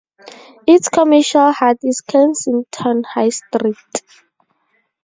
Its 0.65 0.89
commercial 0.89 1.51
heart 1.51 1.77
is 1.83 2.01
Kensington 2.01 3.03
High 3.03 3.29
Street. 3.29 3.77